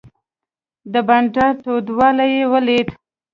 د 0.91 0.95
بانډار 1.07 1.53
تودوالی 1.63 2.27
یې 2.35 2.45
ولید. 2.53 2.87